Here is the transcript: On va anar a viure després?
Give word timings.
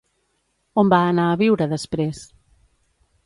On 0.83 0.89
va 0.93 1.01
anar 1.09 1.27
a 1.33 1.37
viure 1.43 1.69
després? 1.75 2.21